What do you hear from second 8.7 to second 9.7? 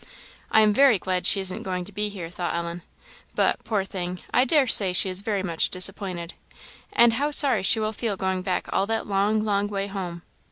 all that long, long